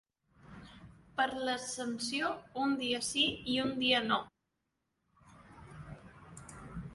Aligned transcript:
Per 1.19 1.25
l'Ascensió, 1.49 2.31
un 2.61 2.73
dia 2.79 3.01
sí 3.09 3.27
i 3.57 3.59
un 3.65 3.75
dia 3.85 4.01
no. 4.07 4.19